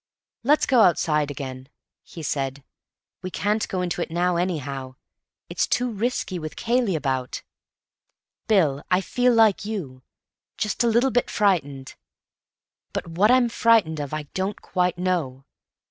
[0.41, 1.69] "Let's go outside again,"
[2.01, 2.63] he said.
[3.21, 4.95] "We can't go into it now, anyhow.
[5.47, 7.43] It's too risky, with Cayley about.
[8.47, 11.93] Bill, I feel like you—just a little bit frightened.
[12.93, 15.45] But what I'm frightened of I don't quite know.